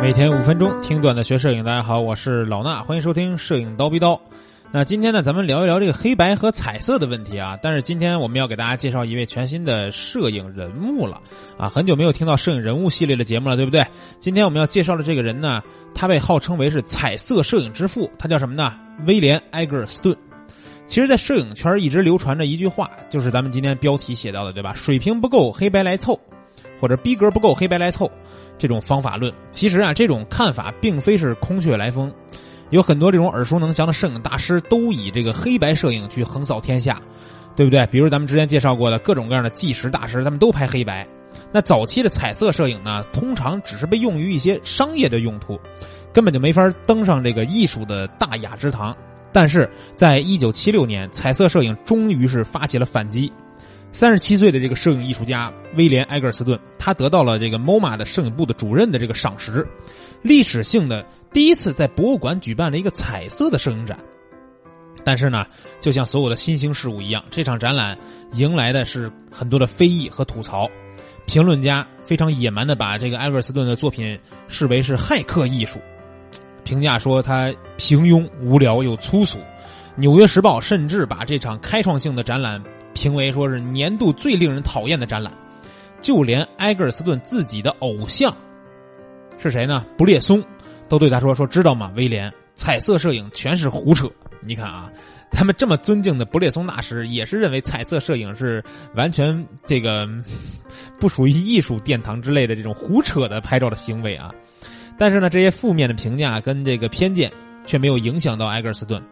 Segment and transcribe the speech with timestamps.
[0.00, 4.18] 每天五分钟听段子学摄影，大家好，我是老衲，欢迎收听摄影刀逼刀。
[4.72, 7.58] 那今天呢，咱们聊一聊这个黑白和彩色的问题啊。
[7.62, 11.20] 但是今天我们要给大家介绍一位全新的摄影人物了
[11.58, 13.86] 啊，很久没有听到摄影人物系列的节目了，对不对？
[14.20, 15.62] 今天我们要介绍的这个人呢，
[15.94, 18.74] 他被号称为是彩色摄影之父，他叫什么呢？
[19.06, 20.16] 威廉·埃格尔斯顿。
[20.86, 24.72] 其实，在摄影圈一直流传着一句话，就是咱们今天标题写到的，对吧？
[24.74, 26.18] 水平不够，黑白来凑，
[26.80, 28.10] 或者逼格不够，黑白来凑。
[28.60, 32.12] 这种方法论，其实啊，这种看法并非是空穴来风，
[32.68, 37.00] 有很多这种耳熟能详的摄影大师都以这个黑白摄影去横扫天下，
[37.56, 37.86] 对不对？
[37.86, 41.08] 比如咱们之前介绍过的各种各样的纪实大师，他们都拍黑白。
[41.50, 45.58] 那早期的彩色摄影呢，通常只是被用于一些商业的用途，
[46.12, 48.94] 根本就没法登上这个艺术的大雅之堂。
[49.32, 53.32] 但是在一九七六年，彩色摄影终于是发起了反击。
[53.92, 59.66] 三十七岁的这个摄影艺术家威廉·埃格尔斯顿，他得到了这个 MoMA 的摄影部的主任的这个赏识，
[60.22, 63.98] 历史性的第一次在博物馆举办了一个彩色的摄影展。
[65.02, 65.44] 但是呢，
[65.80, 67.98] 就像所有的新兴事物一样，这场展览
[68.34, 70.68] 迎来的是很多的非议和吐槽。
[71.26, 75.80] 评论家非常野蛮的把这个埃格尔斯顿的作品视为是骇客艺术，
[76.64, 79.38] 评价说他平庸、无聊又粗俗。
[79.96, 82.62] 《纽约时报》甚至把这场开创性的展览。
[82.94, 85.32] 评为说是年度最令人讨厌的展览，
[86.00, 88.34] 就连埃格尔斯顿自己的偶像
[89.38, 89.84] 是谁呢？
[89.96, 90.42] 布列松
[90.88, 92.32] 都对他说：“说知道吗，威廉？
[92.54, 94.06] 彩色摄影全是胡扯。
[94.42, 94.90] 你看啊，
[95.30, 98.62] 他们这么尊敬的布列松大师，也是认为彩色摄影是
[98.94, 100.06] 完全这个
[100.98, 104.30] 不属于艺术殿堂之类的这种胡扯的拍照的行为啊。
[104.98, 107.32] 但是呢，这些负面的评价跟这个偏见
[107.64, 109.02] 却没有影响到埃格尔斯顿。”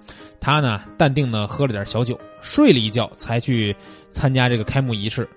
[0.40, 3.74] 他呢，淡定的喝了点小酒，睡了一觉，才去
[4.10, 5.28] 参加这个开幕仪式。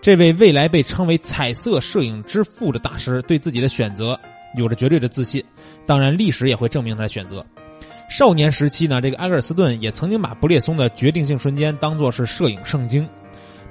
[0.00, 4.18] 这位未来被称为“彩色摄影之父”的大师，对自己的选择
[4.56, 5.44] 有着绝对的自信。
[5.86, 7.44] 当然，历史也会证明他的选择。
[8.10, 13.08] 少年时期呢，这个埃格尔斯顿也曾经把布列松的决定性瞬间当作是摄影圣经，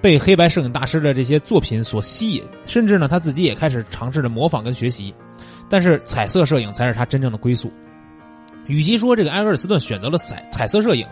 [0.01, 5.13] 被黑白摄影大师的这些作品所吸引，甚至呢，他自己也开始尝试着模仿跟学习。
[5.69, 7.71] 但是，彩色摄影才是他真正的归宿。
[8.71, 11.05] 与其说这个埃格尔斯顿选择了彩彩色摄影，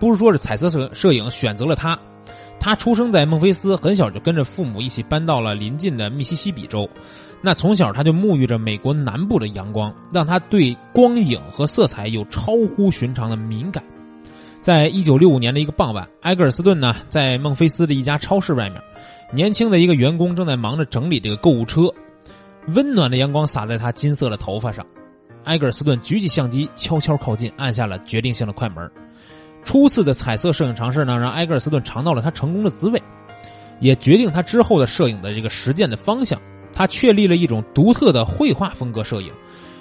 [0.00, 1.96] 不如说是彩色摄摄影选择了他。
[2.58, 6.90] 他出生在孟菲斯，很小就跟着父母一起搬到了邻近的密西西比州。
[7.40, 13.84] 那从小他就沐浴着美国南部的阳光，让他对光影和色彩有超乎寻常的敏感。
[14.60, 18.82] 在一九六五年的一个傍晚，埃格尔斯顿呢在孟菲斯的一家超市外面，
[19.32, 21.82] 年轻的一个员工正在忙着整理这个购物车，
[22.74, 24.84] 温暖的阳光洒在他金色的头发上。
[25.44, 28.90] 埃格尔斯顿举起相机，悄悄靠近，按下了决定性的快门。
[29.62, 33.02] 初次的彩色摄影尝试呢，让埃格尔斯顿尝到了他成功的滋味，
[33.80, 36.40] 也决定他之后的摄影的这个实践的方向。
[36.72, 39.32] 他确立了一种独特的绘画风格摄影，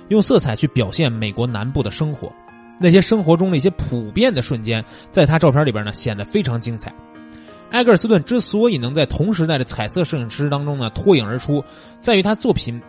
[0.10, 2.32] 用色彩去表现美国南部的生活，
[2.80, 6.94] 那些生活中的一些普遍的瞬间，在他照片里边呢显得非常精彩。
[7.72, 11.64] 埃格尔斯顿之所以能在同时代的彩色摄影师当中呢脱颖而出，
[12.00, 12.80] 在于他作品。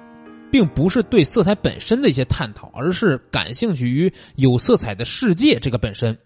[0.54, 6.16] 并不是对色彩本身的一些探讨，而是感兴趣于有色彩的世界这个本身。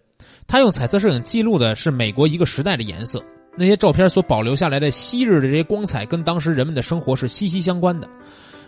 [0.45, 3.19] 他用彩色摄影记录的是美国一个时代的颜色，
[3.57, 8.07] 那些照片所保留下来的昔日的这些光彩，跟当时人们的生活是息息相关的。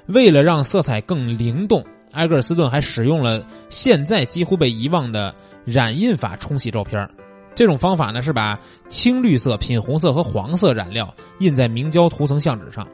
[0.07, 5.31] 为了让色彩更灵动，埃格尔斯顿还使用了现在几乎被遗忘的
[5.63, 7.07] 染印法冲洗照片。
[7.53, 12.88] 这种方法呢，是把青绿色、品红色和黄色染料印在明胶涂层相纸上。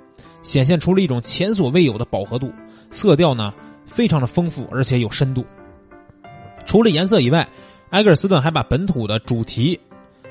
[0.47, 2.53] 显现出了一种前所未有的饱和度，
[2.89, 3.53] 色调呢
[3.85, 5.45] 非常的丰富，而且有深度。
[6.65, 7.45] 除了颜色以外，
[7.89, 9.77] 埃格尔斯顿还把本土的主题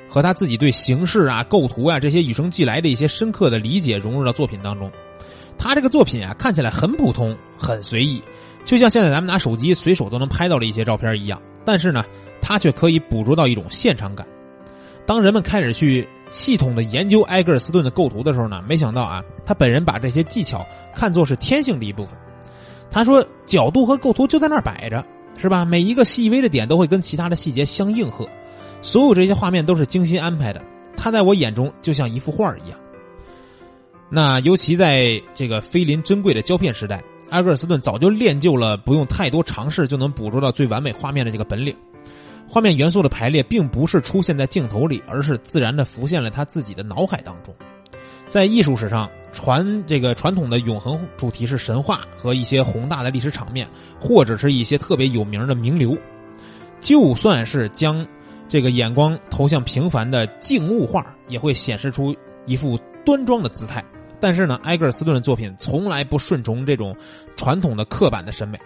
[0.09, 4.91] 和他自己对形式啊、构图啊这些与生俱来的一些深刻的理解融入到作品当中。
[5.59, 8.22] 他这个作品啊看起来很普通、很随意，
[8.65, 11.38] 就像现在咱们拿手机随手都能拍到的一些照片一样。
[11.62, 12.03] 但是呢，
[12.41, 14.27] 他却可以捕捉到一种现场感。
[15.04, 16.09] 当人们开始去。
[16.31, 22.16] 系统的研究埃格尔斯顿的构图的时候呢，没想到啊，他本人把这些技巧看作是天性的一部分。
[22.91, 25.04] 他说，角度和构图就在那儿摆着，
[25.36, 25.65] 是吧？
[25.65, 28.28] 每一个细微的点都会跟其他的细节相应和，
[28.83, 30.62] 所有这些画面都是精心安排的。
[30.97, 32.78] 他在我眼中就像一幅画一样。
[34.09, 41.77] 那尤其在这个菲林珍贵的胶片时代，埃格尔斯顿早就练就了不用太多尝试就能捕捉到最完美画面的这个本领。
[42.48, 47.54] 画面元素的排列并不是出现在镜头里，而是自然的浮现了他自己的脑海当中。
[48.28, 53.69] 在艺术史上，传这个传统的永恒主题是神话和一些宏大的历史场面，
[54.01, 55.97] 或者是一些特别有名的名流。
[56.81, 58.07] 就算是将
[58.49, 62.15] 这个眼光投向平凡的静物画，也会显示出
[62.47, 63.84] 一副端庄的姿态。
[64.21, 66.95] 但是呢，埃格尔斯顿的作品从来不顺从这种
[67.37, 68.59] 传统的刻板的审美，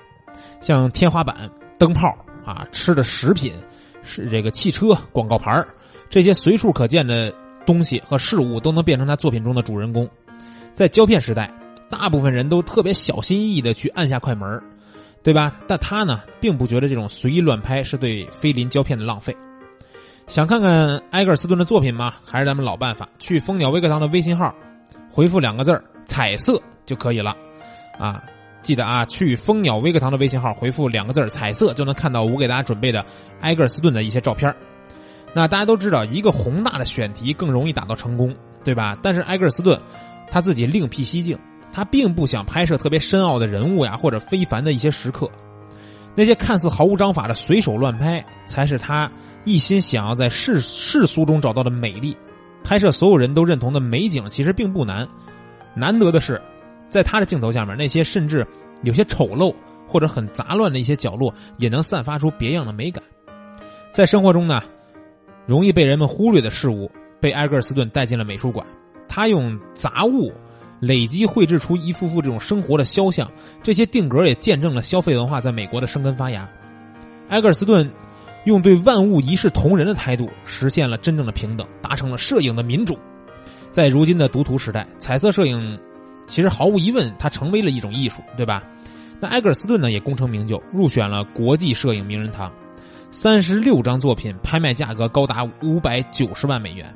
[0.61, 2.09] 像天花板、灯泡
[2.45, 3.53] 啊、吃的食品、
[4.11, 5.65] 是这个汽车广告牌
[6.09, 7.33] 这些随处可见的
[7.65, 10.09] 东西和事物都能变成他作品中的主人公。
[10.75, 11.49] 在胶片时代，
[11.89, 14.61] 大部分人都特别小心翼翼的去按下快门，
[15.23, 15.57] 对吧？
[15.69, 19.37] 但他呢，并不觉得这种随意乱拍是对菲林胶片的浪费。
[20.27, 22.15] 想看看埃格尔斯顿的作品吗？
[22.25, 24.55] 还是咱们老办法，去蜂鸟微课堂的微信号，
[25.11, 27.37] 回复两个字彩色”就可以了。
[27.99, 28.25] 啊，
[28.63, 33.05] 记得啊，去蜂鸟微课堂的微信号回复两个字彩色”，就能看到我给大家准备的
[33.41, 34.55] 埃格尔斯顿的一些照片。
[35.33, 38.35] 那大家都知道，一个宏大的选题更容易达到成功，
[38.65, 38.97] 对吧？
[39.03, 39.81] 但是埃格尔斯顿
[40.31, 41.39] 他自己另辟蹊径，
[41.73, 45.31] 他并不想拍摄特别深奥的人物呀，或者非凡的一些时刻。
[46.15, 49.11] 那些看似毫无章法的随手乱拍，才是他。
[49.45, 52.15] 一心想要在世世俗中找到的美丽，
[52.63, 55.09] 拍摄所有人都认同的美景，其实并不难。
[55.75, 56.39] 难得的是，
[56.91, 58.47] 在他的镜头下面，那些甚至
[58.83, 59.55] 有些丑陋
[59.87, 63.03] 或者很杂乱的一些角落，也能散发出别样的美感。
[63.91, 64.61] 在生活中呢，
[65.47, 66.91] 容易被人们忽略的事物，
[67.21, 68.67] 被埃格尔斯顿带进了美术馆。
[69.09, 70.33] 他用杂物
[70.81, 73.31] 累积绘制出一幅幅这种生活的肖像，
[73.63, 76.47] 这些定格也见证了消费文化在美国的生根发芽。
[77.29, 77.91] 埃格尔斯顿。
[78.47, 82.99] 用对万物一视同仁的态度，实现了真正的平等，达成了摄影的民主。
[83.71, 85.79] 在如今的读图时代，彩色摄影
[86.31, 88.63] 其实毫无疑问，它成为了一种艺术，对吧？
[89.21, 92.51] 那埃格尔斯顿呢，也功成名就，入选了国际摄影名人堂。
[93.11, 96.95] 三十六张作品，拍卖价格高达五百九十万美元。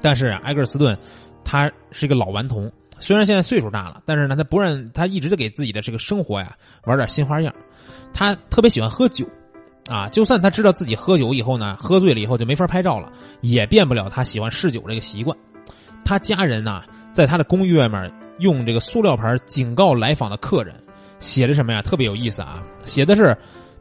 [0.00, 0.96] 但是埃格尔斯顿，
[1.44, 7.54] 他是一个老顽童，虽然现在岁数大了，但是呢，他不让他一直在给自己的这个生活呀玩点新花样。
[8.14, 9.28] 他特别喜欢喝酒。
[9.90, 13.10] 啊，就算他知道自己喝酒以后呢，喝醉了以后就没法拍照了，
[13.40, 15.36] 也变不了他喜欢嗜酒这个习惯。
[16.04, 16.82] 他家人呢，
[17.12, 20.74] 在他的公寓外面用这个塑料牌警告来访的客人，
[21.18, 21.80] 写的什么呀？
[21.80, 22.62] 特别有意思啊！
[22.84, 23.36] 写的是，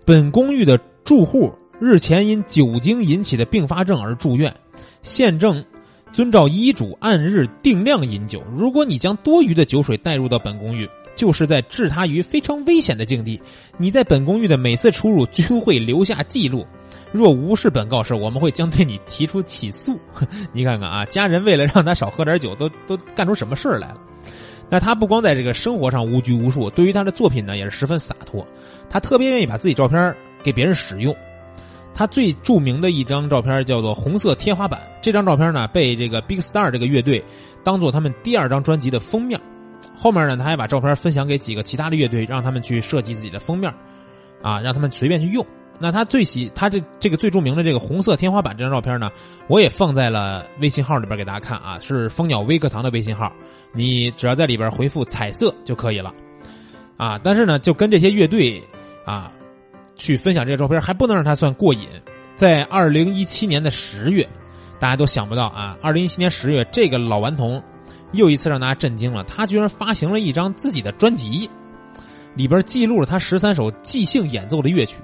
[0.05, 4.53] 本公寓的住户日前因酒精引起的并发症而住院，
[5.01, 5.63] 现正
[6.11, 8.43] 遵照医嘱按日定量饮酒。
[8.53, 10.87] 如果你将多余的酒水带入到本公寓。
[11.15, 13.37] 就是在置他于非常危险的境地。
[13.77, 16.65] 你在本公寓的每次出入均会留下记录，
[17.11, 19.99] 若无视本告示，我们会将对你提出起诉。
[20.53, 23.97] 你看看啊，家人为了让他少喝点酒，都都干出什么事儿来了？
[24.69, 28.47] 那他不光在这个生活上无拘无束，对于他的作品呢，也是十分洒脱。
[28.89, 31.15] 他特别愿意把自己照片给别人使用。
[31.91, 37.21] 他最著名的一张照片叫做《红色天花板》，这张照片呢，被这个 Big Star 这个乐队
[37.63, 39.39] 当做他们第二张专辑的封面。
[39.97, 43.73] 后面呢，他还把照片分享给几个其他的乐队，让他们去设计自己的封面，
[44.41, 45.45] 啊，让他们随便去用。
[45.79, 49.09] 那他最喜他这这个最著名的这个红色天花板这张照片呢，
[49.47, 53.31] 我也放在了微信号里边给大家看啊，是蜂鸟微课堂的微信号，
[53.71, 56.13] 你只要在里边回复彩色就可以了，
[56.97, 58.61] 啊，但是呢，就跟这些乐队
[59.05, 59.31] 啊
[59.95, 61.87] 去分享这个照片，还不能让他算过瘾。
[62.35, 64.27] 在二零一七年的十月，
[64.79, 67.61] 大家都想不到啊，二零一七年十月这个老顽童。
[68.13, 71.47] 又一次让大家震惊了，他居然发行了一张自己的专辑，
[72.33, 74.95] 里边记录了他十三首即兴演奏的乐曲。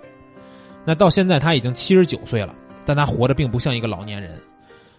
[0.85, 2.55] 那到现在他已经七十九岁了，
[2.85, 4.39] 但他活得并不像一个老年人。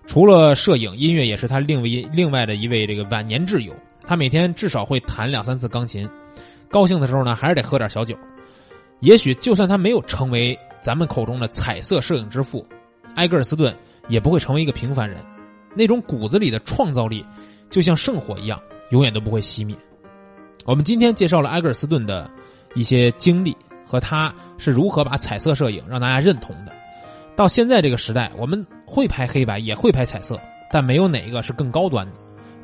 [0.06, 3.75] 除了摄影，音乐也是他另为另外的一位这个晚年挚友。
[4.03, 6.09] 他每天至少会弹两三次钢琴，
[6.69, 8.16] 高兴的时候呢，还是得喝点小酒。
[9.00, 12.66] 也许就算他没有成为咱们口中的彩色摄影之父，
[13.14, 13.75] 埃格尔斯顿
[14.09, 15.25] 也不会成为一个平凡人。
[15.75, 17.25] 那种骨子里的创造力。
[17.69, 19.76] 就像圣火一样，永远都不会熄灭。
[20.64, 22.31] 我们今天介绍了埃格尔斯顿的
[22.76, 26.72] 一些经历和他是如何把彩色摄影让大家认同的。
[27.34, 32.12] 到现在这个时代，我们会拍黑白，也会拍彩色，但没有哪一个是更高端的。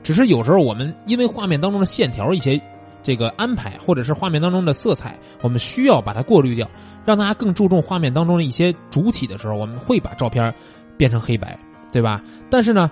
[0.03, 2.61] 只是有时候我们因为画面当中的线条一些
[3.03, 6.69] 这个安排，或者是画面当中的色彩，我们需要把它过滤掉，
[7.05, 10.53] 让大家更注重画面当中的一些主体的时候，我们会把照片
[10.97, 11.59] 变成黑白，
[11.93, 12.21] 对吧？
[12.51, 12.91] 但是呢。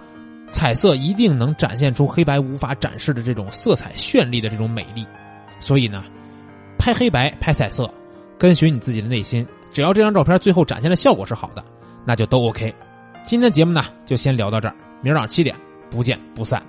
[0.52, 5.06] 彩色一定能展现出黑白无法展示的这种色彩绚丽的这种美丽，
[5.60, 6.02] 所以呢，
[6.76, 7.88] 拍黑白拍彩色，
[8.40, 11.62] 跟随你自己的内心，只要这张照片最后展现的效果是好的，
[12.06, 12.74] 那就都 OK。
[13.22, 15.54] 今天节目呢就先聊到这儿，明儿早上七点
[15.90, 16.62] 不见不散。